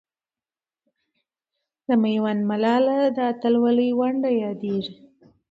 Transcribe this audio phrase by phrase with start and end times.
[1.87, 4.93] د میوند ملالۍ د اتلولۍ ونډه یادېږي.